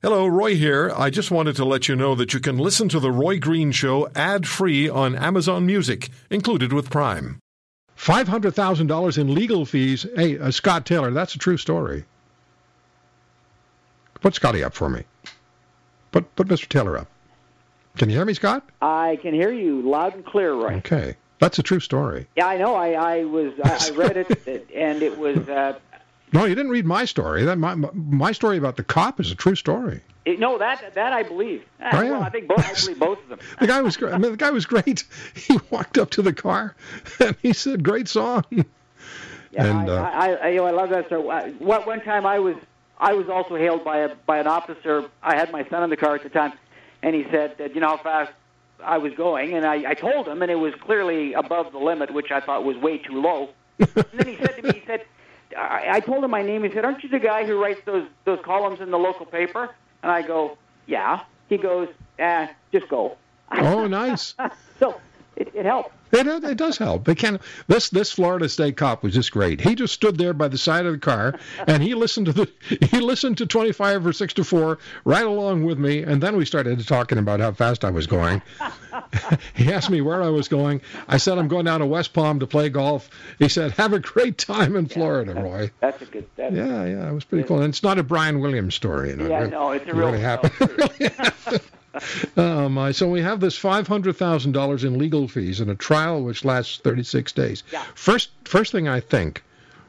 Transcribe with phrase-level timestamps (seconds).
[0.00, 0.92] Hello, Roy here.
[0.96, 3.72] I just wanted to let you know that you can listen to The Roy Green
[3.72, 7.40] Show ad free on Amazon Music, included with Prime.
[7.96, 10.06] $500,000 in legal fees.
[10.14, 12.04] Hey, uh, Scott Taylor, that's a true story.
[14.20, 15.02] Put Scotty up for me.
[16.12, 16.68] Put, put Mr.
[16.68, 17.08] Taylor up.
[17.96, 18.68] Can you hear me, Scott?
[18.80, 20.74] I can hear you loud and clear, Roy.
[20.74, 21.16] Okay.
[21.40, 22.28] That's a true story.
[22.36, 22.76] Yeah, I know.
[22.76, 25.76] I, I was I, I read it, and it was uh,
[26.32, 27.44] no, you didn't read my story.
[27.44, 30.02] That my my story about the cop is a true story.
[30.24, 31.64] It, no, that that I believe.
[31.80, 32.10] Oh, yeah.
[32.10, 32.58] Well, I think both.
[32.58, 33.38] I believe both of them.
[33.60, 34.14] the guy was great.
[34.14, 35.04] I mean, the guy was great.
[35.34, 36.74] He walked up to the car
[37.20, 40.90] and he said, "Great song." Yeah, and, I, uh, I, I, you know, I love
[40.90, 41.08] that.
[41.08, 41.20] So,
[41.58, 42.56] what one time I was
[42.98, 45.08] I was also hailed by a by an officer.
[45.22, 46.52] I had my son in the car at the time,
[47.02, 48.32] and he said that you know how fast
[48.84, 52.12] I was going, and I, I told him, and it was clearly above the limit,
[52.12, 53.50] which I thought was way too low.
[53.78, 55.04] and then he said to me, he said
[55.56, 56.62] I, I told him my name.
[56.64, 59.74] He said, "Aren't you the guy who writes those those columns in the local paper?"
[60.02, 61.88] And I go, "Yeah." He goes,
[62.18, 63.16] "Eh, just go."
[63.52, 64.34] Oh, nice.
[64.78, 65.00] so
[65.36, 65.92] it, it helped.
[66.12, 67.06] It, it does help.
[67.16, 67.40] Can.
[67.66, 69.60] This this Florida State cop was just great.
[69.60, 72.48] He just stood there by the side of the car and he listened to the
[72.90, 76.44] he listened to 25 or 6 to 4 right along with me, and then we
[76.44, 78.42] started talking about how fast I was going.
[79.54, 80.80] he asked me where I was going.
[81.08, 83.10] I said I'm going down to West Palm to play golf.
[83.38, 86.26] He said, "Have a great time in Florida, Roy." That's a good.
[86.36, 87.58] That's yeah, yeah, it was pretty cool.
[87.58, 89.28] And it's not a Brian Williams story, you know.
[89.28, 90.08] Yeah, no, it's a real.
[90.08, 91.60] Really happened
[92.36, 92.92] oh my!
[92.92, 96.44] So we have this five hundred thousand dollars in legal fees in a trial which
[96.44, 97.62] lasts thirty six days.
[97.72, 97.82] Yeah.
[97.94, 99.42] First, first thing I think,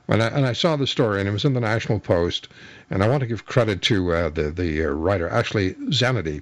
[0.07, 2.49] when I, and I saw the story and it was in the National Post,
[2.89, 6.41] and I want to give credit to uh, the the uh, writer Ashley Csanady.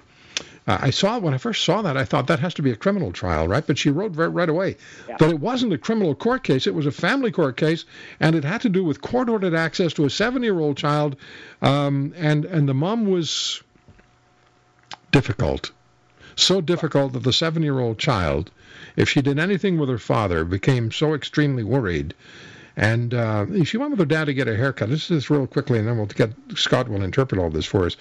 [0.66, 2.76] Uh, I saw when I first saw that, I thought that has to be a
[2.76, 3.66] criminal trial, right?
[3.66, 4.76] But she wrote right, right away
[5.08, 5.16] yeah.
[5.16, 7.86] that it wasn't a criminal court case; it was a family court case,
[8.20, 11.16] and it had to do with court-ordered access to a seven-year-old child,
[11.62, 13.62] um, and and the mom was
[15.10, 15.70] difficult.
[16.36, 18.50] So difficult that the seven year old child,
[18.96, 22.14] if she did anything with her father, became so extremely worried.
[22.76, 24.88] And uh, she went with her dad to get a haircut.
[24.88, 27.96] This is real quickly, and then we'll get Scott will interpret all this for us.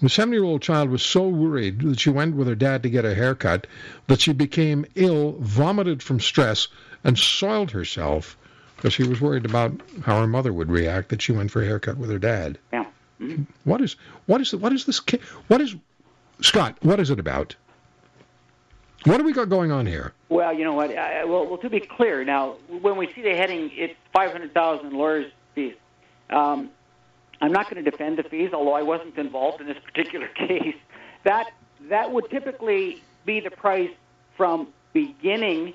[0.00, 2.90] The seven year old child was so worried that she went with her dad to
[2.90, 3.66] get a haircut
[4.06, 6.68] that she became ill, vomited from stress,
[7.04, 8.38] and soiled herself
[8.76, 11.66] because she was worried about how her mother would react that she went for a
[11.66, 12.58] haircut with her dad.
[12.72, 12.86] Yeah.
[13.20, 13.42] Mm-hmm.
[13.64, 13.96] What is
[14.26, 15.00] what is what is this?
[15.00, 15.20] kid?
[15.48, 15.74] What is
[16.40, 17.54] Scott, what is it about?
[19.04, 20.12] What do we got going on here?
[20.28, 20.96] Well, you know what?
[20.96, 24.52] I, well, well, to be clear, now when we see the heading, it's five hundred
[24.54, 25.74] thousand lawyers' fees.
[26.30, 26.70] Um,
[27.40, 30.76] I'm not going to defend the fees, although I wasn't involved in this particular case.
[31.24, 31.46] That
[31.88, 33.90] that would typically be the price
[34.36, 35.74] from beginning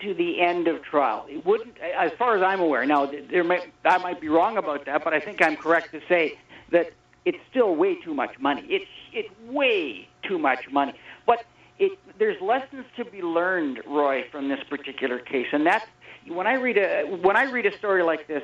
[0.00, 1.26] to the end of trial.
[1.28, 2.84] It wouldn't, as far as I'm aware.
[2.84, 6.00] Now, there may, I might be wrong about that, but I think I'm correct to
[6.08, 6.38] say
[6.70, 6.92] that
[7.24, 8.62] it's still way too much money.
[8.68, 10.94] It's it's way too much money.
[11.26, 11.44] But
[11.78, 15.86] it, there's lessons to be learned, Roy, from this particular case, and that's
[16.28, 18.42] when I read a when I read a story like this,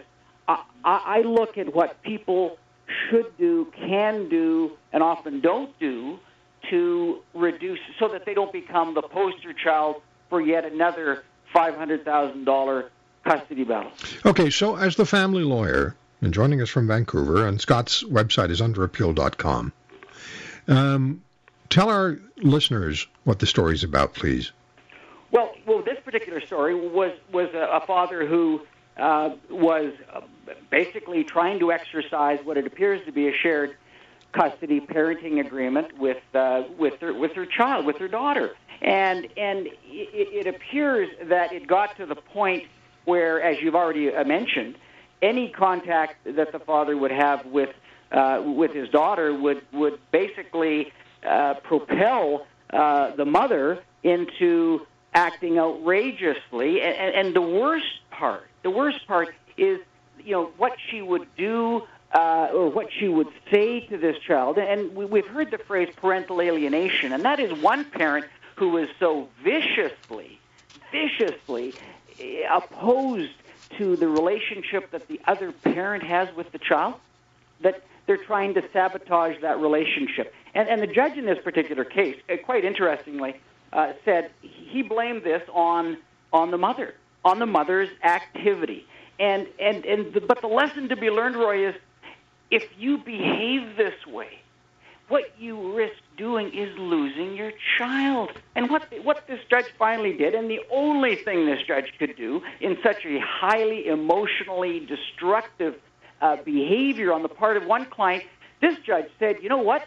[0.49, 2.59] I, I look at what people
[3.09, 6.19] should do, can do, and often don't do
[6.71, 12.05] to reduce so that they don't become the poster child for yet another five hundred
[12.05, 12.91] thousand dollar
[13.25, 13.93] custody battle.
[14.27, 18.61] Okay, so as the family lawyer, and joining us from Vancouver, and Scott's website is
[18.61, 19.73] underappeal.com.
[20.71, 21.23] Um,
[21.69, 24.53] tell our listeners what the story is about, please.
[25.33, 28.63] Well, well, this particular story was was a, a father who
[28.97, 30.21] uh, was uh,
[30.71, 33.77] basically trying to exercise what it appears to be a shared
[34.33, 39.67] custody parenting agreement with uh, with her with her child, with her daughter, and and
[39.67, 42.65] it, it appears that it got to the point
[43.05, 44.77] where, as you've already uh, mentioned,
[45.23, 47.71] any contact that the father would have with
[48.13, 50.93] uh, with his daughter would would basically
[51.27, 56.83] uh, propel uh, the mother into acting outrageously.
[56.83, 59.81] And, and the worst part, the worst part is,
[60.25, 64.59] you know, what she would do uh, or what she would say to this child.
[64.59, 68.89] And we, we've heard the phrase parental alienation, and that is one parent who is
[68.99, 70.39] so viciously,
[70.93, 71.75] viciously
[72.19, 73.33] eh, opposed
[73.79, 76.95] to the relationship that the other parent has with the child
[77.61, 80.35] that they're trying to sabotage that relationship.
[80.53, 83.37] And, and the judge in this particular case, uh, quite interestingly,
[83.73, 85.97] uh, said he blamed this on
[86.33, 88.85] on the mother, on the mother's activity.
[89.21, 91.77] And and and the, but the lesson to be learned, Roy, is
[92.51, 94.41] if you behave this way,
[95.07, 98.33] what you risk doing is losing your child.
[98.57, 102.43] And what what this judge finally did, and the only thing this judge could do
[102.61, 105.77] in such a highly emotionally destructive
[106.21, 108.25] uh, behavior on the part of one client,
[108.61, 109.87] This judge said, you know what?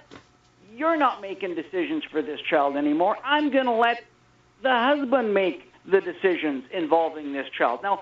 [0.75, 3.17] You're not making decisions for this child anymore.
[3.23, 4.03] I'm going to let
[4.63, 7.81] the husband make the decisions involving this child.
[7.83, 8.01] Now,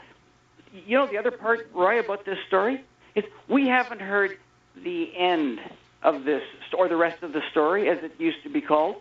[0.73, 2.83] you know the other part, Roy, about this story
[3.15, 4.37] is we haven't heard
[4.81, 5.59] the end
[6.01, 6.43] of this
[6.77, 8.95] or the rest of the story, as it used to be called.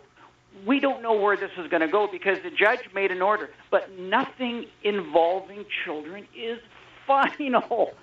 [0.65, 3.49] We don't know where this is going to go because the judge made an order,
[3.69, 6.59] but nothing involving children is
[7.07, 7.93] final.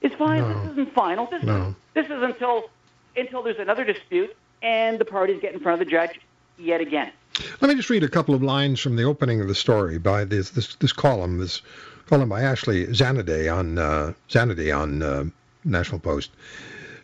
[0.00, 0.48] It's final.
[0.48, 0.62] No.
[0.62, 1.26] This isn't final.
[1.26, 1.68] This, no.
[1.68, 2.70] is, this is until
[3.16, 6.20] until there's another dispute and the parties get in front of the judge
[6.58, 7.12] yet again.
[7.60, 10.24] Let me just read a couple of lines from the opening of the story by
[10.24, 11.62] this this, this column, this
[12.06, 15.24] column by Ashley Csanady on uh, Csanady on uh,
[15.64, 16.30] National Post.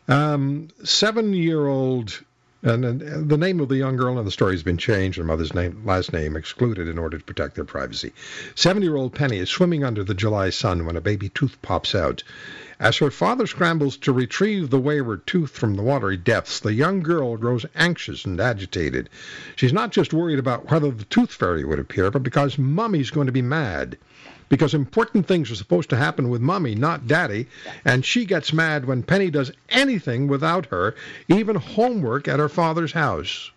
[0.08, 2.22] Um, seven-year-old,
[2.62, 5.18] and, and, uh, the name of the young girl in the story has been changed,
[5.18, 8.12] her mother's name, last name excluded in order to protect their privacy.
[8.54, 12.22] Seven-year-old Penny is swimming under the July sun when a baby tooth pops out.
[12.78, 17.00] As her father scrambles to retrieve the wayward tooth from the watery depths, the young
[17.00, 19.08] girl grows anxious and agitated.
[19.56, 23.26] She's not just worried about whether the tooth fairy would appear, but because Mummy's going
[23.26, 23.98] to be mad.
[24.48, 27.48] Because important things are supposed to happen with Mummy, not Daddy,
[27.84, 30.94] and she gets mad when Penny does anything without her,
[31.28, 33.50] even homework at her father's house.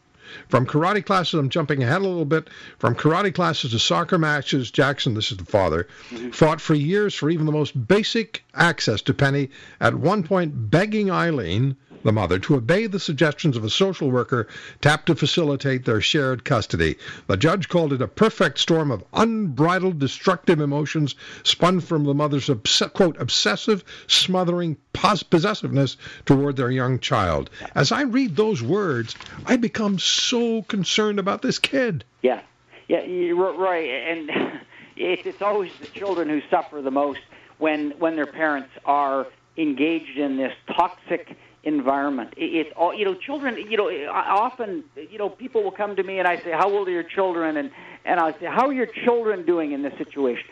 [0.50, 2.50] From karate classes, I'm jumping ahead a little bit.
[2.78, 6.32] From karate classes to soccer matches, Jackson, this is the father, mm-hmm.
[6.32, 9.50] fought for years for even the most basic access to Penny,
[9.80, 14.48] at one point begging Eileen the mother, to obey the suggestions of a social worker
[14.80, 16.96] tapped to facilitate their shared custody.
[17.28, 22.50] The judge called it a perfect storm of unbridled destructive emotions spun from the mother's,
[22.94, 27.50] quote, obsessive, smothering possessiveness toward their young child.
[27.74, 29.16] As I read those words,
[29.46, 32.06] I become so concerned about this kid.
[32.22, 32.42] Yeah,
[32.88, 33.90] yeah, you're right.
[33.90, 34.62] And
[34.96, 37.20] it's always the children who suffer the most
[37.58, 42.34] when when their parents are engaged in this toxic environment.
[42.38, 43.16] It's all you know.
[43.16, 46.70] Children, you know, often you know people will come to me and I say, "How
[46.70, 47.72] old are your children?" and
[48.06, 50.48] and I say, "How are your children doing in this situation?"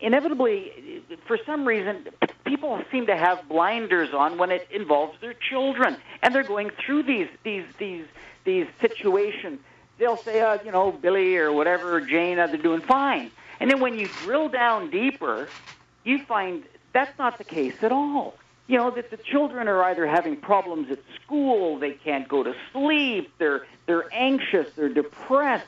[0.00, 2.08] Inevitably, for some reason,
[2.44, 7.04] people seem to have blinders on when it involves their children, and they're going through
[7.04, 8.04] these these these
[8.44, 9.58] these situations.
[9.98, 13.30] They'll say, uh, you know, Billy or whatever, or Jane, uh, they're doing fine.
[13.60, 15.48] And then when you drill down deeper,
[16.02, 18.34] you find that's not the case at all
[18.72, 22.54] you know that the children are either having problems at school, they can't go to
[22.72, 25.66] sleep, they're they're anxious, they're depressed.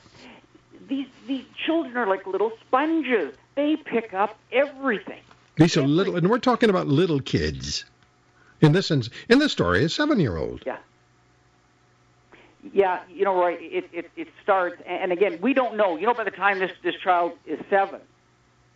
[0.88, 3.34] These these children are like little sponges.
[3.56, 5.20] They pick up everything.
[5.56, 7.84] These are little, and we're talking about little kids.
[8.62, 10.62] In this in this story, a seven-year-old.
[10.64, 10.78] Yeah.
[12.72, 13.58] Yeah, you know, right.
[13.60, 15.98] It, it it starts, and again, we don't know.
[15.98, 18.00] You know, by the time this this child is seven,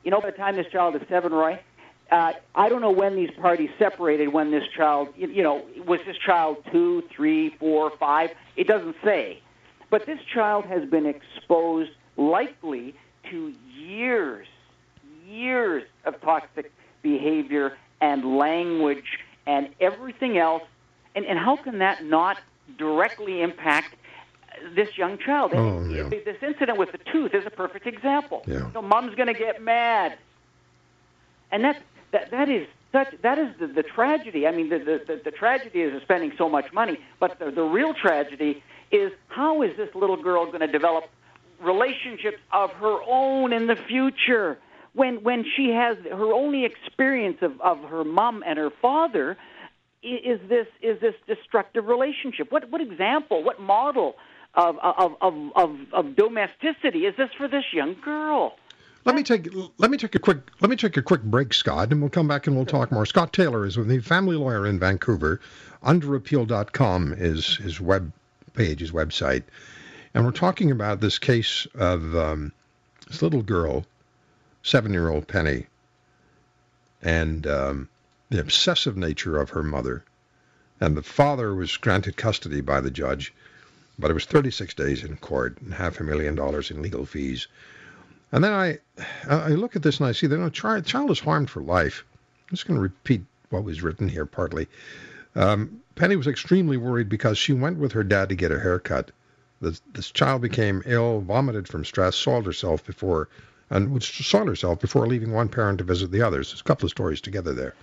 [0.05, 1.63] you know, by the time this child is seven, right?
[2.11, 4.29] Uh, I don't know when these parties separated.
[4.29, 8.31] When this child, you, you know, was this child two, three, four, five?
[8.57, 9.41] It doesn't say,
[9.91, 12.95] but this child has been exposed likely
[13.31, 14.47] to years,
[15.27, 16.73] years of toxic
[17.03, 20.63] behavior and language and everything else.
[21.15, 22.39] And, and how can that not
[22.79, 23.95] directly impact
[24.75, 25.53] this young child?
[25.55, 26.09] Oh, yeah.
[26.09, 28.43] This incident with the tooth is a perfect example.
[28.47, 28.71] Yeah.
[28.73, 30.19] So mom's going to get mad.
[31.51, 31.81] And that's
[32.13, 34.47] that that is such that is the, the tragedy.
[34.47, 37.95] I mean, the, the the tragedy is spending so much money, but the, the real
[37.95, 41.05] tragedy is how is this little girl going to develop
[41.61, 44.59] relationships of her own in the future?
[44.95, 49.37] When when she has her only experience of, of her mom and her father
[50.03, 52.51] is this is this destructive relationship?
[52.51, 54.17] What what example what model
[54.55, 58.57] of of of of, of domesticity is this for this young girl
[59.09, 59.49] let me take
[59.79, 62.29] let me take a quick let me take a quick break, Scott, and we'll come
[62.29, 63.07] back and we'll talk more.
[63.07, 65.41] Scott Taylor is with me, family lawyer in Vancouver.
[65.83, 68.13] Underappeal.com is his web
[68.53, 69.45] page, his website,
[70.13, 72.53] and we're talking about this case of um,
[73.07, 73.87] this little girl,
[74.63, 75.65] seven-year-old Penny,
[77.01, 77.89] and um,
[78.29, 80.05] the obsessive nature of her mother,
[80.83, 83.33] and the father was granted custody by the judge,
[83.99, 87.49] but it was 36 days in court and half a million dollars in legal fees.
[88.33, 88.79] And then I,
[89.29, 92.05] I look at this and I see that a child, child is harmed for life.
[92.49, 94.69] I'm just going to repeat what was written here partly.
[95.35, 99.11] Um, Penny was extremely worried because she went with her dad to get a haircut.
[99.61, 103.29] This, this child became ill, vomited from stress, soiled herself before,
[103.71, 106.51] and soiled herself before leaving one parent to visit the others.
[106.51, 107.75] There's a couple of stories together there.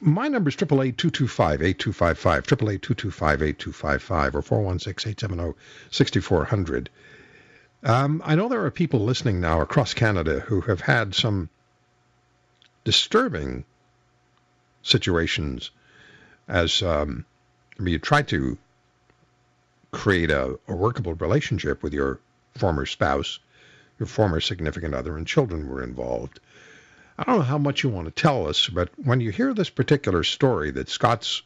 [0.00, 6.88] My number is 888-225-8255, 888-225-8255, or 416-870-6400.
[7.82, 11.48] Um, I know there are people listening now across Canada who have had some
[12.84, 13.64] disturbing
[14.82, 15.70] situations
[16.48, 17.24] as um,
[17.78, 18.56] I mean, you try to
[19.90, 22.20] create a, a workable relationship with your
[22.56, 23.38] former spouse,
[23.98, 26.40] your former significant other, and children were involved.
[27.18, 29.70] I don't know how much you want to tell us, but when you hear this
[29.70, 31.42] particular story that Scott's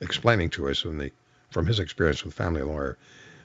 [0.00, 1.10] explaining to us the,
[1.50, 2.96] from his experience with Family Lawyer,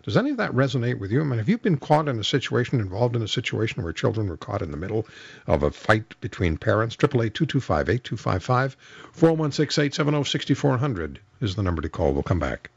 [0.09, 1.21] does any of that resonate with you?
[1.21, 4.27] I mean, have you been caught in a situation, involved in a situation where children
[4.27, 5.05] were caught in the middle
[5.45, 6.95] of a fight between parents?
[6.95, 8.75] 888-225-8255,
[9.15, 12.13] 416-870-6400 is the number to call.
[12.13, 12.69] We'll come back.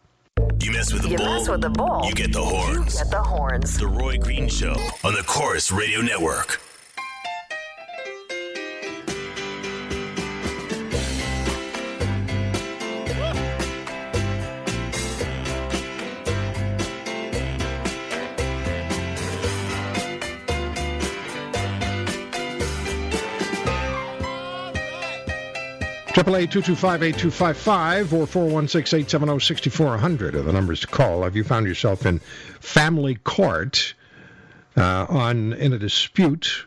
[0.60, 2.02] You mess with the You bull, mess with the bull.
[2.04, 2.94] you get the horns.
[2.94, 3.78] You get the horns.
[3.78, 4.74] The Roy Green Show
[5.04, 6.60] on the Corus Radio Network.
[26.12, 32.18] 888-225-8255 or 416-870-6400 are the numbers to call if you found yourself in
[32.60, 33.94] family court
[34.76, 36.66] uh, on in a dispute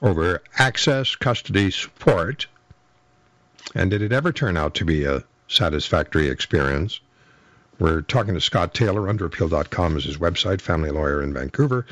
[0.00, 2.46] over access, custody, support.
[3.74, 7.00] And did it ever turn out to be a satisfactory experience?
[7.80, 9.12] We're talking to Scott Taylor.
[9.12, 11.84] Underappeal.com is his website, family lawyer in Vancouver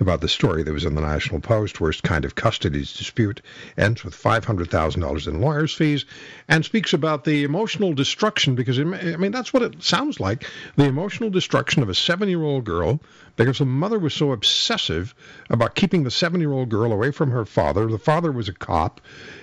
[0.00, 1.80] about the story that was in the National Post.
[1.80, 3.42] where Worst kind of custody dispute
[3.76, 6.04] ends with $500,000 in lawyer's fees
[6.48, 10.46] and speaks about the emotional destruction because, I mean, that's what it sounds like
[10.76, 13.00] the emotional destruction of a seven year old girl
[13.36, 15.14] because the mother was so obsessive
[15.50, 17.86] about keeping the seven year old girl away from her father.
[17.86, 19.00] The father was a cop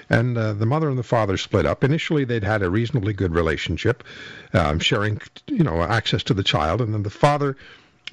[0.09, 1.83] and uh, the mother and the father split up.
[1.83, 4.03] Initially, they'd had a reasonably good relationship,
[4.53, 7.55] um, sharing, you know, access to the child, and then the father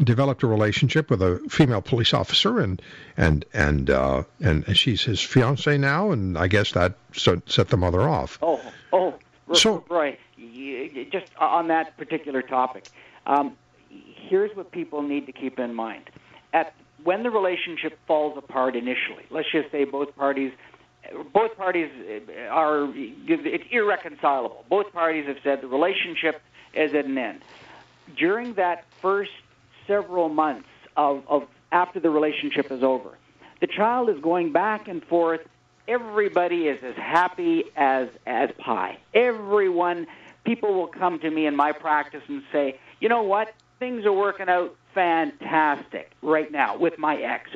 [0.03, 2.81] developed a relationship with a female police officer, and
[3.17, 8.03] and and uh, and she's his fiance now, and I guess that set the mother
[8.03, 8.39] off.
[8.43, 8.61] Oh,
[8.93, 9.15] oh,
[9.49, 10.17] R- So- Roy,
[11.11, 12.89] just on that particular topic,
[13.27, 13.57] um,
[13.89, 16.11] here's what people need to keep in mind.
[16.53, 16.75] At
[17.05, 20.53] when the relationship falls apart initially, let's just say both parties,
[21.33, 21.91] both parties
[22.51, 24.65] are it's irreconcilable.
[24.69, 26.41] Both parties have said the relationship
[26.75, 27.41] is at an end.
[28.17, 29.31] During that first
[29.89, 31.43] several months of, of
[31.73, 33.19] after the relationship is over,
[33.61, 35.41] the child is going back and forth
[35.89, 38.99] everybody is as happy as as pie.
[39.15, 40.07] Everyone,
[40.45, 44.13] people will come to me in my practice and say, you know what, things are
[44.13, 47.51] working out fantastic right now with my ex,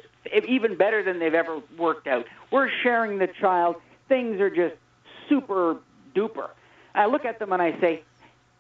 [0.49, 2.27] even better than they've ever worked out.
[2.51, 3.77] We're sharing the child.
[4.09, 4.75] Things are just
[5.29, 5.77] super
[6.15, 6.51] duper.
[6.95, 8.03] I look at them and I say,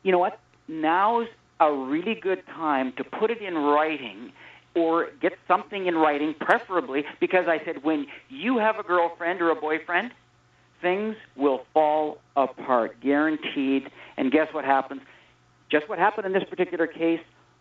[0.03, 0.39] you know what,
[0.69, 1.29] now's
[1.63, 4.33] a really good time to put it in writing
[4.75, 9.51] or get something in writing, preferably, because I said when you have a girlfriend or
[9.51, 10.11] a boyfriend,
[10.81, 13.91] things will fall apart, guaranteed.
[14.17, 15.03] And guess what happens?
[15.71, 17.21] Just what happened in this particular case,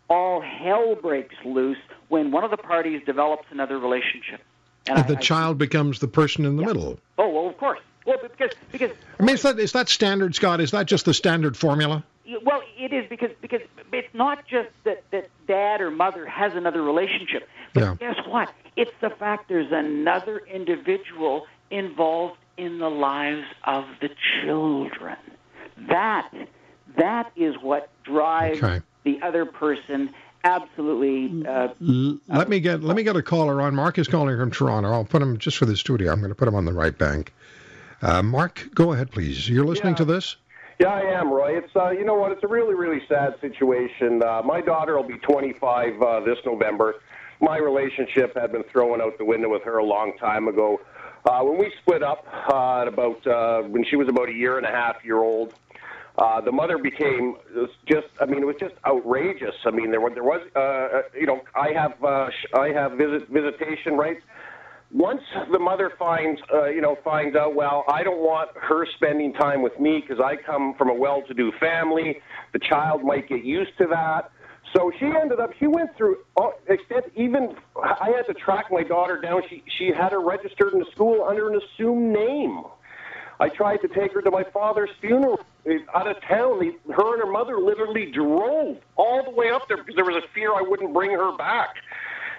[0.09, 1.77] all hell breaks loose
[2.07, 4.41] when one of the parties develops another relationship.
[4.87, 6.99] And And I- the I- child becomes the person in the middle.
[7.17, 7.79] Oh, well, of course.
[8.05, 10.59] Well, because because I mean, is that is that standard, Scott?
[10.59, 12.03] Is that just the standard formula?
[12.43, 13.61] Well, it is because because
[13.91, 17.95] it's not just that that dad or mother has another relationship, but Yeah.
[17.99, 18.51] guess what?
[18.75, 24.09] It's the fact there's another individual involved in the lives of the
[24.43, 25.17] children.
[25.89, 26.29] That
[26.97, 28.81] that is what drives Okay.
[29.03, 30.09] the other person
[30.43, 31.45] absolutely.
[31.47, 31.69] Uh,
[32.27, 33.75] Let me get let me get a caller on.
[33.75, 34.91] Mark is calling from Toronto.
[34.91, 36.11] I'll put him just for the studio.
[36.11, 37.33] I'm going to put him on the right bank.
[38.01, 39.47] Uh, Mark, go ahead, please.
[39.49, 39.97] You're listening Yeah.
[39.97, 40.35] to this.
[40.81, 41.59] Yeah, I am, Roy.
[41.59, 42.31] It's uh, you know what?
[42.31, 44.19] It's a really, really sad situation.
[44.23, 46.95] Uh, my daughter will be 25 uh, this November.
[47.39, 50.81] My relationship had been thrown out the window with her a long time ago.
[51.23, 54.57] Uh, when we split up, uh, at about uh, when she was about a year
[54.57, 55.53] and a half year old,
[56.17, 57.35] uh, the mother became
[57.85, 58.07] just.
[58.19, 59.53] I mean, it was just outrageous.
[59.65, 63.29] I mean, there was there was uh, you know I have uh, I have visit
[63.29, 64.23] visitation rights
[64.93, 65.21] once
[65.51, 69.61] the mother finds, uh, you know, finds out, well, I don't want her spending time
[69.61, 72.19] with me because I come from a well-to-do family.
[72.53, 74.31] The child might get used to that.
[74.75, 75.51] So she ended up.
[75.59, 77.05] She went through all, extent.
[77.15, 79.41] Even I had to track my daughter down.
[79.49, 82.63] She she had her registered in the school under an assumed name.
[83.39, 86.61] I tried to take her to my father's funeral uh, out of town.
[86.95, 90.27] Her and her mother literally drove all the way up there because there was a
[90.33, 91.75] fear I wouldn't bring her back.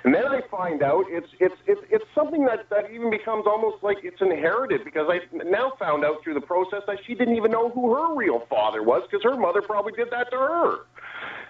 [0.04, 3.82] And then I find out it's it's it's, it's something that, that even becomes almost
[3.82, 7.52] like it's inherited because I now found out through the process that she didn't even
[7.52, 10.78] know who her real father was because her mother probably did that to her.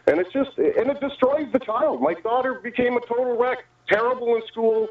[0.06, 2.02] And it's just and it destroys the child.
[2.02, 4.88] My daughter became a total wreck, terrible in school,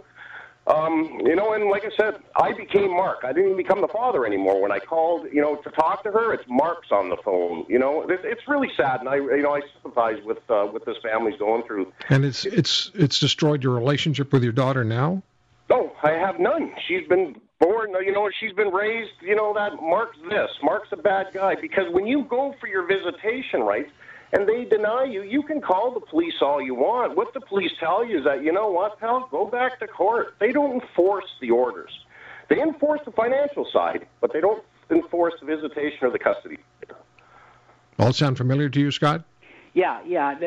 [0.67, 3.19] Um, you know, and like I said, I became Mark.
[3.23, 4.61] I didn't even become the father anymore.
[4.61, 7.65] When I called, you know, to talk to her, it's Mark's on the phone.
[7.67, 10.85] You know, it's, it's really sad, and I, you know, I sympathize with uh, what
[10.85, 11.91] this family's going through.
[12.09, 15.23] And it's it's it's destroyed your relationship with your daughter now.
[15.69, 16.73] No, I have none.
[16.87, 20.97] She's been born, you know, she's been raised, you know, that Mark's this, Mark's a
[20.97, 21.55] bad guy.
[21.55, 23.91] Because when you go for your visitation rights,
[24.33, 27.15] and they deny you, you can call the police all you want.
[27.15, 30.35] What the police tell you is that, you know what, pal, go back to court.
[30.39, 31.91] They don't enforce the orders.
[32.49, 36.57] They enforce the financial side, but they don't enforce the visitation or the custody.
[37.99, 39.23] All sound familiar to you, Scott?
[39.73, 40.37] Yeah, yeah.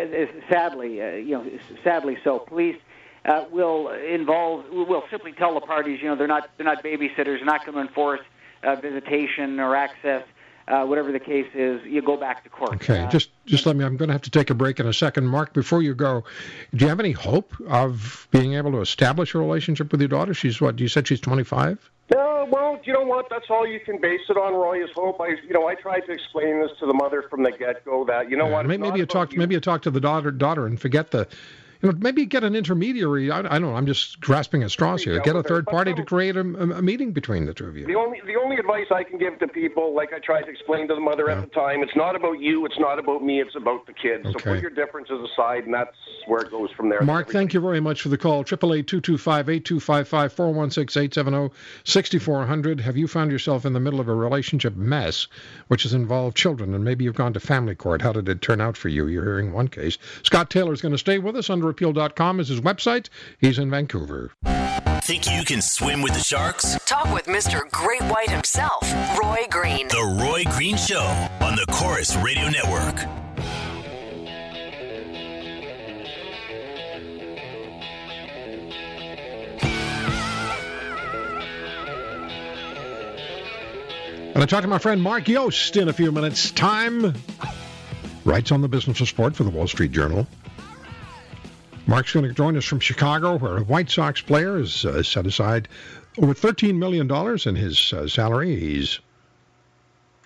[0.50, 1.50] Sadly, uh, you know,
[1.82, 2.40] sadly so.
[2.40, 2.76] Police
[3.24, 7.38] uh, will involve, will simply tell the parties, you know, they're not, they're not babysitters,
[7.38, 8.20] they're not going to enforce
[8.62, 10.24] uh, visitation or access
[10.66, 12.74] uh, whatever the case is, you go back to court.
[12.74, 13.84] Okay, uh, just just let me.
[13.84, 15.26] I'm going to have to take a break in a second.
[15.26, 16.24] Mark, before you go,
[16.74, 20.32] do you have any hope of being able to establish a relationship with your daughter?
[20.32, 20.78] She's what?
[20.80, 21.90] You said she's 25.
[22.14, 23.26] No, well, you know what?
[23.30, 24.82] That's all you can base it on, Roy.
[24.82, 25.20] Is hope.
[25.20, 28.04] I, you know, I tried to explain this to the mother from the get-go.
[28.06, 28.66] That you know yeah, what?
[28.66, 29.32] Maybe, maybe you talk.
[29.32, 29.38] You.
[29.38, 31.30] Maybe you talk to the daughter, daughter, and forget the you know,
[31.92, 33.30] maybe get an intermediary.
[33.30, 33.74] I, I don't know.
[33.74, 35.18] I'm just grasping at straws here.
[35.20, 37.86] Get a third party to create a, a, meeting between the two of you.
[37.86, 40.88] The only the only advice I can give to people, like I tried to explain
[40.88, 41.38] to the mother yeah.
[41.38, 42.64] at the time, it's not about you.
[42.66, 43.40] It's not about me.
[43.40, 44.26] It's about the kids.
[44.26, 44.32] Okay.
[44.32, 47.02] So put your differences aside, and that's where it goes from there.
[47.02, 48.44] Mark, thank you very much for the call.
[48.44, 51.48] Triple eight two two five eight two five five four one six eight seven oh
[51.48, 51.52] zero
[51.84, 52.80] sixty four hundred.
[52.80, 55.26] Have you found yourself in the middle of a relationship mess,
[55.68, 58.02] which has involved children, and maybe you've gone to family court?
[58.02, 59.06] How did it turn out for you?
[59.06, 59.98] You're hearing one case.
[60.22, 62.40] Scott Taylor is going to stay with us on repeal.com.
[62.40, 63.08] Is his website.
[63.38, 64.32] He's in Vancouver.
[65.02, 66.78] Think you can swim with the sharks?
[66.86, 67.70] Talk with Mr.
[67.70, 68.82] Great White himself,
[69.20, 69.88] Roy Green.
[69.88, 71.02] The Roy Green Show
[71.40, 73.04] on the Corus Radio Network.
[84.34, 87.14] And I talk to my friend Mark Yost in a few minutes' time.
[88.24, 90.26] Writes on the business of sport for the Wall Street Journal.
[91.86, 95.26] Mark's going to join us from Chicago, where a White Sox player has uh, set
[95.26, 95.68] aside
[96.18, 97.10] over $13 million
[97.46, 98.58] in his uh, salary.
[98.58, 99.00] He's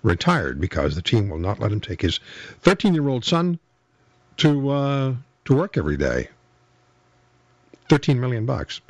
[0.03, 2.21] retired because the team will not let him take his
[2.63, 3.59] 13-year-old son
[4.37, 5.15] to uh,
[5.47, 6.29] to work every day.
[7.89, 8.81] 13 million bucks.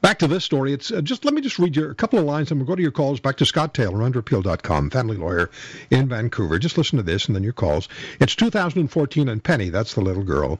[0.00, 0.72] Back to this story.
[0.72, 2.74] It's uh, just let me just read you a couple of lines and we'll go
[2.74, 5.50] to your calls back to Scott Taylor under appeal.com, family lawyer
[5.90, 6.58] in Vancouver.
[6.58, 7.88] Just listen to this and then your calls.
[8.20, 10.58] It's 2014 and Penny, that's the little girl,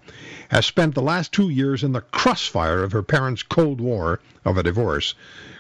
[0.49, 4.57] has spent the last 2 years in the crossfire of her parents' cold war of
[4.57, 5.15] a divorce.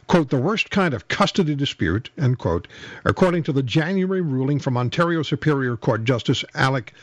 [0.07, 2.66] Quote, the worst kind of custody dispute, end quote,
[3.05, 6.94] according to the January ruling from Ontario Superior Court Justice Alec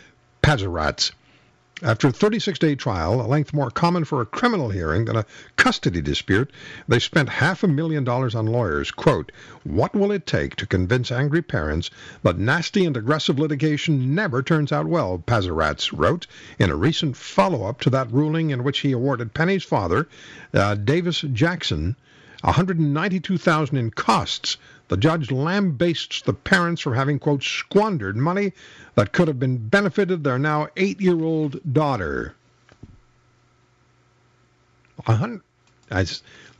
[0.41, 1.11] Pazaratz.
[1.83, 5.25] After a 36-day trial, a length more common for a criminal hearing than a
[5.57, 6.49] custody dispute,
[6.87, 8.91] they spent half a million dollars on lawyers.
[8.91, 9.33] Quote,
[9.65, 11.89] what will it take to convince angry parents
[12.23, 17.81] that nasty and aggressive litigation never turns out well, Pazaratz wrote in a recent follow-up
[17.81, 20.07] to that ruling in which he awarded Penny's father,
[20.53, 21.97] uh, Davis Jackson,
[22.41, 24.55] 192,000 in costs.
[24.87, 28.53] The judge lambastes the parents for having, quote, squandered money
[28.93, 32.35] that could have been benefited their now eight-year-old daughter.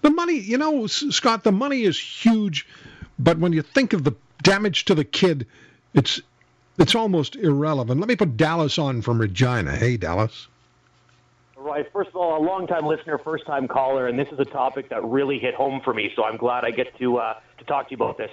[0.01, 2.67] the money, you know, Scott, the money is huge,
[3.17, 5.47] but when you think of the damage to the kid,
[5.93, 6.21] it's
[6.77, 7.99] it's almost irrelevant.
[7.99, 9.71] Let me put Dallas on from Regina.
[9.75, 10.47] Hey, Dallas.
[11.65, 11.91] Right.
[11.91, 15.39] First of all, a long-time listener, first-time caller, and this is a topic that really
[15.39, 16.11] hit home for me.
[16.15, 18.29] So I'm glad I get to uh, to talk to you about this.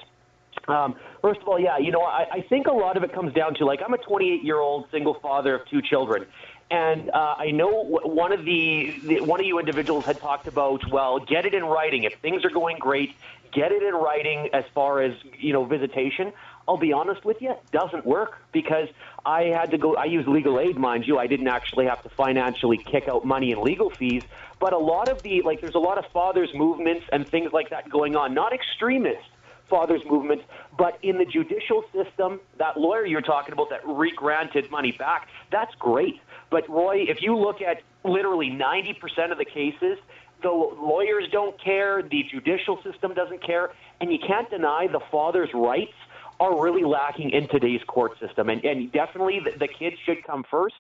[0.69, 3.33] Um, first of all, yeah, you know, I, I think a lot of it comes
[3.33, 6.27] down to like I'm a 28-year-old single father of two children,
[6.71, 10.83] and uh, I know one of the, the one of you individuals had talked about
[10.91, 13.15] well, get it in writing if things are going great,
[13.51, 16.35] get it in writing as far as you know visitation.
[16.69, 18.89] I'll be honest with you, doesn't work because
[19.25, 19.97] I had to go.
[19.97, 21.19] I use legal aid, mind you.
[21.19, 24.23] I didn't actually have to financially kick out money in legal fees,
[24.61, 27.71] but a lot of the like, there's a lot of fathers movements and things like
[27.71, 28.35] that going on.
[28.35, 29.29] Not extremist
[29.69, 30.45] fathers movements,
[30.77, 35.75] but in the judicial system, that lawyer you're talking about that re-granted money back, that's
[35.77, 36.21] great.
[36.51, 39.97] But Roy, if you look at literally 90% of the cases,
[40.43, 43.71] the lawyers don't care, the judicial system doesn't care,
[44.01, 45.95] and you can't deny the father's rights
[46.43, 48.49] are really lacking in today's court system.
[48.49, 50.75] And, and definitely the, the kids should come first.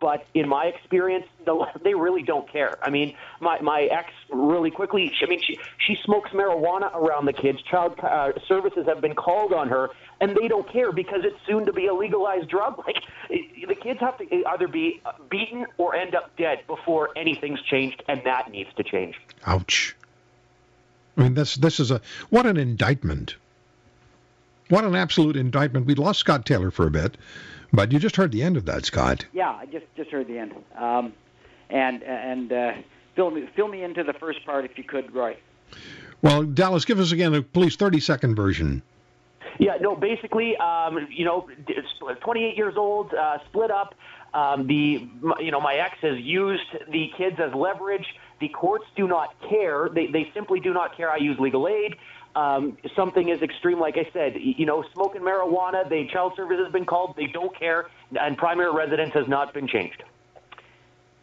[0.00, 2.78] But in my experience, the, they really don't care.
[2.82, 7.32] I mean, my, my ex really quickly, I mean, she, she smokes marijuana around the
[7.32, 7.62] kids.
[7.62, 11.64] Child uh, services have been called on her, and they don't care because it's soon
[11.66, 12.74] to be a legalized drug.
[12.84, 13.02] Like,
[13.66, 15.00] the kids have to either be
[15.30, 19.14] beaten or end up dead before anything's changed, and that needs to change.
[19.46, 19.96] Ouch.
[21.16, 23.36] I mean, this this is a what an indictment.
[24.68, 25.86] What an absolute indictment.
[25.86, 27.16] We lost Scott Taylor for a bit,
[27.72, 29.26] but you just heard the end of that, Scott.
[29.32, 30.54] Yeah, I just just heard the end.
[30.76, 31.12] Um,
[31.70, 32.72] and and uh,
[33.14, 35.36] fill me fill me into the first part if you could, Roy.
[36.22, 38.82] Well, Dallas, give us again a please thirty second version.
[39.58, 41.48] Yeah, no, basically, um, you know,
[42.22, 43.94] 28 years old, uh, split up.
[44.32, 48.06] Um, the you know my ex has used the kids as leverage.
[48.40, 49.88] The courts do not care.
[49.88, 51.08] They they simply do not care.
[51.08, 51.94] I use legal aid.
[52.36, 55.88] Um, something is extreme, like I said, you know, smoking marijuana.
[55.88, 57.14] The child service has been called.
[57.16, 57.86] They don't care,
[58.20, 60.02] and primary residence has not been changed.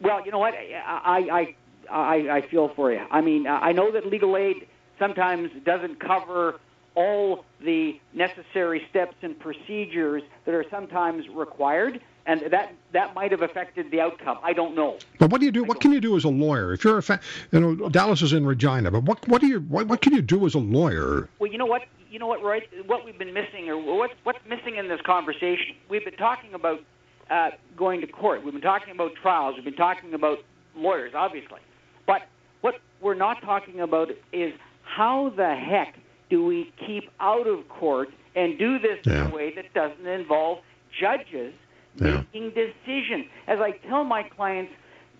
[0.00, 0.54] Well, you know what?
[0.54, 1.56] I I
[1.90, 3.04] I, I feel for you.
[3.10, 4.66] I mean, I know that legal aid
[4.98, 6.60] sometimes doesn't cover
[6.94, 13.42] all the necessary steps and procedures that are sometimes required and that that might have
[13.42, 14.38] affected the outcome.
[14.42, 14.98] I don't know.
[15.18, 15.64] But what do you do?
[15.64, 18.32] What can you do as a lawyer if you're a fa- you know Dallas is
[18.32, 21.28] in Regina, but what what do you what, what can you do as a lawyer?
[21.38, 24.38] Well, you know what you know what Roy, what we've been missing or what's what's
[24.48, 25.74] missing in this conversation.
[25.88, 26.80] We've been talking about
[27.30, 28.44] uh, going to court.
[28.44, 29.56] We've been talking about trials.
[29.56, 30.38] We've been talking about
[30.76, 31.60] lawyers, obviously.
[32.06, 32.22] But
[32.60, 34.52] what we're not talking about is
[34.82, 35.96] how the heck
[36.32, 39.26] do we keep out of court and do this yeah.
[39.26, 40.60] in a way that doesn't involve
[40.98, 41.52] judges
[41.96, 42.22] yeah.
[42.32, 43.26] making decisions.
[43.46, 44.72] As I tell my clients,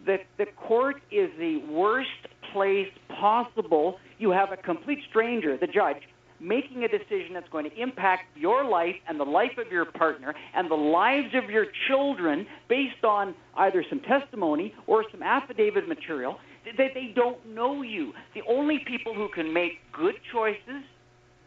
[0.07, 2.09] that the court is the worst
[2.51, 2.88] place
[3.20, 3.98] possible.
[4.18, 5.98] You have a complete stranger, the judge,
[6.40, 10.35] making a decision that's going to impact your life and the life of your partner
[10.55, 16.38] and the lives of your children based on either some testimony or some affidavit material
[16.64, 18.14] that they don't know you.
[18.35, 20.83] The only people who can make good choices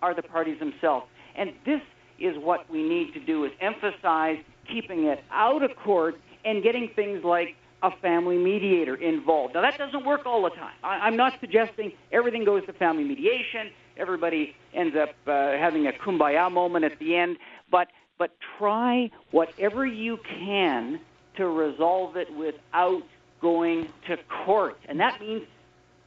[0.02, 1.08] are the parties themselves.
[1.36, 1.82] And this
[2.20, 6.90] is what we need to do is emphasize keeping it out of court and getting
[6.96, 9.54] things like a family mediator involved.
[9.54, 10.74] Now, that doesn't work all the time.
[10.84, 15.92] I, am not suggesting everything goes to family mediation, everybody ends up uh, having a
[15.92, 17.38] kumbaya moment at the end,
[17.70, 21.00] but, but try whatever you can
[21.38, 23.04] to resolve it without
[23.42, 24.78] going to court.
[24.88, 25.44] And that means,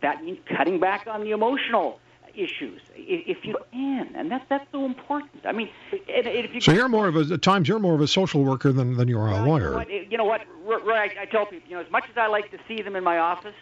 [0.02, 2.00] that means cutting back on the emotional
[2.38, 5.44] issues if you can, and that's that's so important.
[5.44, 8.08] I mean, if you so you're more of a at times you're more of a
[8.08, 9.84] social worker than than you are a lawyer.
[9.90, 10.40] You know what?
[10.40, 12.58] You know what I, I tell people, you know, as much as I like to
[12.68, 13.54] see them in my office,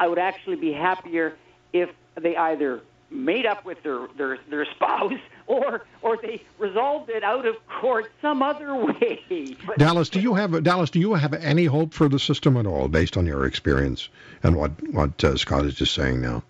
[0.00, 1.36] I would actually be happier
[1.72, 1.90] if
[2.20, 5.12] they either made up with their their their spouse
[5.46, 9.20] or or they resolved it out of court some other way.
[9.66, 10.90] But, Dallas, do you have Dallas?
[10.90, 14.08] Do you have any hope for the system at all, based on your experience
[14.42, 16.42] and what what uh, Scott is just saying now?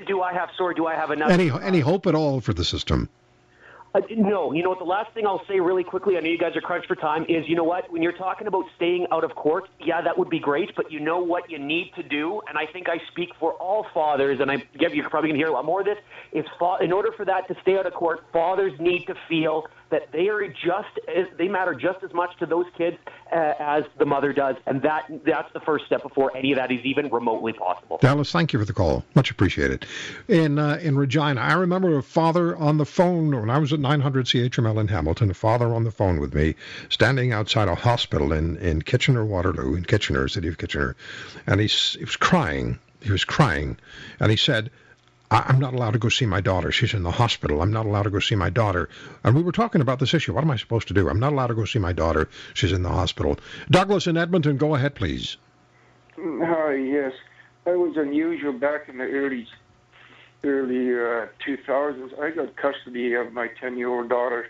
[0.00, 0.74] Do I have sorry?
[0.74, 1.30] Do I have enough?
[1.30, 3.08] Any any hope at all for the system?
[3.94, 4.80] Uh, no, you know what?
[4.80, 7.24] The last thing I'll say really quickly, I know you guys are crunched for time,
[7.28, 7.92] is you know what?
[7.92, 10.98] When you're talking about staying out of court, yeah, that would be great, but you
[10.98, 14.50] know what you need to do, and I think I speak for all fathers, and
[14.50, 15.98] I you're probably going to hear a lot more of this.
[16.32, 19.68] Is fa- in order for that to stay out of court, fathers need to feel
[19.90, 22.96] that they are just as, they matter just as much to those kids
[23.32, 26.70] uh, as the mother does, and that that's the first step before any of that
[26.70, 27.98] is even remotely possible.
[28.00, 29.86] Dallas, thank you for the call, much appreciated.
[30.28, 33.80] In uh, in Regina, I remember a father on the phone when I was at
[33.80, 35.30] 900 CHML in Hamilton.
[35.30, 36.54] A father on the phone with me,
[36.88, 40.96] standing outside a hospital in in Kitchener Waterloo, in Kitchener, city of Kitchener,
[41.46, 42.78] and he's he was crying.
[43.00, 43.76] He was crying,
[44.18, 44.70] and he said
[45.34, 46.70] I'm not allowed to go see my daughter.
[46.70, 47.60] She's in the hospital.
[47.60, 48.88] I'm not allowed to go see my daughter.
[49.24, 50.32] And we were talking about this issue.
[50.32, 51.08] What am I supposed to do?
[51.08, 52.28] I'm not allowed to go see my daughter.
[52.54, 53.38] She's in the hospital.
[53.70, 55.36] Douglas in Edmonton, go ahead, please.
[56.16, 57.12] Hi, yes.
[57.64, 59.48] That was unusual back in the early
[60.44, 62.18] early uh, 2000s.
[62.20, 64.46] I got custody of my 10 year old daughter.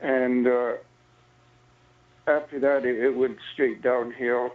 [0.00, 0.72] And uh,
[2.26, 4.50] after that, it, it went straight downhill.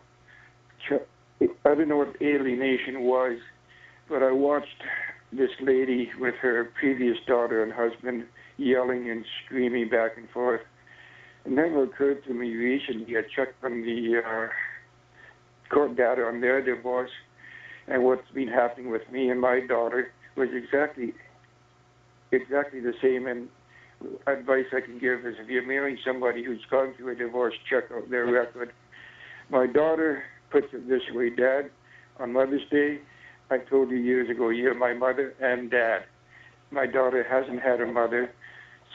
[0.92, 3.39] I don't know what alienation was
[4.10, 4.68] but I watched
[5.32, 8.26] this lady with her previous daughter and husband
[8.58, 10.62] yelling and screaming back and forth.
[11.46, 14.48] And then it occurred to me recently, I checked on the uh,
[15.74, 17.12] court data on their divorce,
[17.88, 21.13] and what's been happening with me and my daughter was exactly
[22.32, 23.28] exactly the same.
[23.28, 23.50] And
[24.28, 27.86] advice I can give is if you're marrying somebody who's gone through a divorce, check
[27.94, 28.72] out their record.
[29.50, 31.70] My daughter puts it this way, Dad,
[32.20, 33.00] on Mother's Day,
[33.54, 36.06] I told you years ago, you're my mother and dad.
[36.72, 38.32] My daughter hasn't had a mother.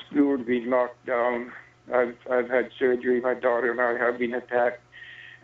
[0.07, 1.53] School's been locked down.
[1.95, 3.21] I've, I've had surgery.
[3.21, 4.81] My daughter and I have been attacked.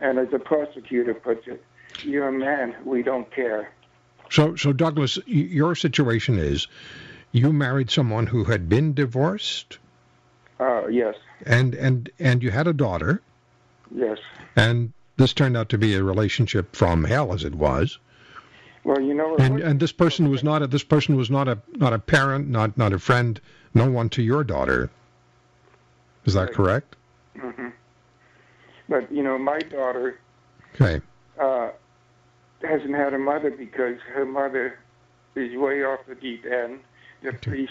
[0.01, 1.63] And as the prosecutor puts it,
[2.03, 2.75] you're a man.
[2.83, 3.71] We don't care.
[4.29, 6.67] So, so Douglas, your situation is
[7.31, 9.77] you married someone who had been divorced.
[10.59, 11.15] Uh, yes.
[11.45, 13.21] And and and you had a daughter.
[13.93, 14.17] Yes.
[14.57, 17.97] And this turned out to be a relationship from hell, as it was.
[18.85, 21.57] Well, you know, and and this person was not a this person was not a
[21.73, 23.41] not a parent, not not a friend,
[23.73, 24.91] no one to your daughter.
[26.25, 26.95] Is that correct?
[27.35, 27.69] hmm
[28.87, 30.19] But you know, my daughter
[30.75, 31.01] Okay.
[31.39, 31.69] uh,
[32.61, 34.77] hasn't had a mother because her mother
[35.35, 36.79] is way off the deep end.
[37.23, 37.69] The police,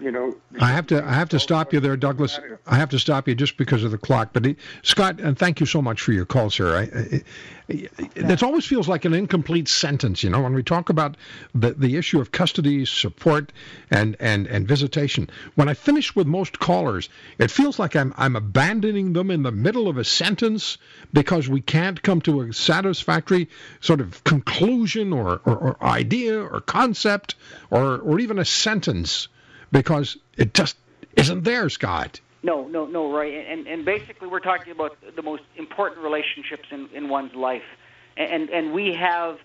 [0.00, 0.36] you know.
[0.60, 2.38] I have to I have to stop you there, Douglas.
[2.66, 4.30] I have to stop you just because of the clock.
[4.32, 6.76] But it, Scott, and thank you so much for your call, sir.
[6.76, 7.22] I, I,
[7.66, 11.16] it always feels like an incomplete sentence, you know, when we talk about
[11.54, 13.52] the the issue of custody, support,
[13.90, 15.30] and and and visitation.
[15.54, 19.52] When I finish with most callers, it feels like I'm I'm abandoning them in the
[19.52, 20.76] middle of a sentence
[21.12, 23.48] because we can't come to a satisfactory
[23.80, 27.36] sort of conclusion or or, or idea or concept
[27.70, 29.28] or or even a sentence
[29.74, 30.76] because it just
[31.16, 32.20] isn't there, Scott.
[32.44, 33.40] No, no, no, Roy.
[33.40, 37.64] And and basically, we're talking about the most important relationships in in one's life,
[38.16, 39.38] and and we have,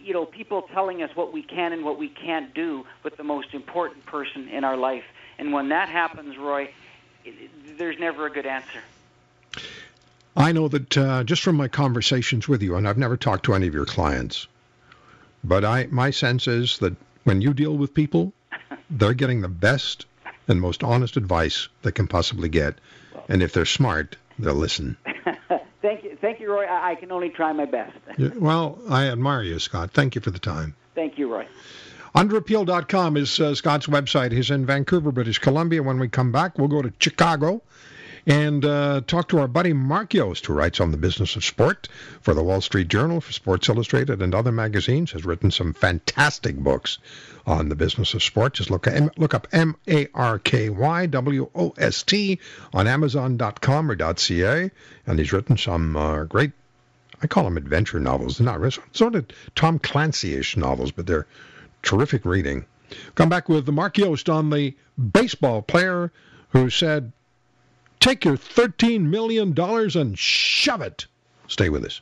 [0.00, 3.24] you know, people telling us what we can and what we can't do with the
[3.24, 5.04] most important person in our life.
[5.38, 6.70] And when that happens, Roy,
[7.76, 8.80] there's never a good answer.
[10.36, 13.54] I know that uh, just from my conversations with you, and I've never talked to
[13.54, 14.46] any of your clients,
[15.42, 18.32] but I my sense is that when you deal with people,
[18.98, 20.06] they're getting the best
[20.48, 22.74] and most honest advice they can possibly get,
[23.28, 24.96] and if they're smart, they'll listen.
[25.82, 26.64] thank you, thank you, Roy.
[26.64, 27.96] I, I can only try my best.
[28.18, 29.92] Yeah, Well, I admire you, Scott.
[29.92, 30.74] Thank you for the time.
[30.94, 31.46] Thank you, Roy.
[32.14, 34.32] Underappeal.com is uh, Scott's website.
[34.32, 35.82] He's in Vancouver, British Columbia.
[35.82, 37.62] When we come back, we'll go to Chicago
[38.26, 41.88] and uh, talk to our buddy Mark Yost, who writes on the business of sport
[42.20, 45.12] for the Wall Street Journal, for Sports Illustrated, and other magazines.
[45.12, 46.98] Has written some fantastic books
[47.46, 48.54] on the business of sport.
[48.54, 52.38] Just look at, look up M A R K Y W O S T
[52.72, 54.70] on Amazon.com or .ca,
[55.06, 56.52] and he's written some uh, great.
[57.22, 58.38] I call them adventure novels.
[58.38, 61.26] They're not really- sort of Tom Clancy-ish novels, but they're
[61.82, 62.64] terrific reading.
[63.14, 64.74] Come back with Mark Yost on the
[65.12, 66.12] baseball player
[66.50, 67.12] who said,
[68.02, 71.06] Take your $13 million and shove it.
[71.46, 72.00] Stay with us.